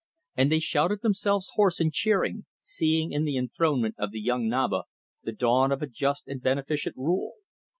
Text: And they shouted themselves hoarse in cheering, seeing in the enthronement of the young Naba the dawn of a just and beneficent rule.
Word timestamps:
And 0.35 0.51
they 0.51 0.57
shouted 0.57 1.03
themselves 1.03 1.51
hoarse 1.53 1.79
in 1.79 1.91
cheering, 1.91 2.45
seeing 2.63 3.11
in 3.11 3.23
the 3.23 3.37
enthronement 3.37 3.93
of 3.99 4.09
the 4.09 4.19
young 4.19 4.47
Naba 4.47 4.85
the 5.21 5.31
dawn 5.31 5.71
of 5.71 5.83
a 5.83 5.87
just 5.87 6.27
and 6.27 6.41
beneficent 6.41 6.97
rule. 6.97 7.33